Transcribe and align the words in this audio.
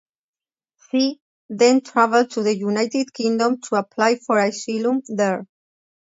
She 0.89 1.19
then 1.49 1.81
travelled 1.81 2.31
to 2.31 2.41
the 2.41 2.57
United 2.57 3.13
Kingdom 3.13 3.61
to 3.65 3.75
apply 3.75 4.15
for 4.15 4.39
asylum 4.39 5.03
there. 5.07 5.45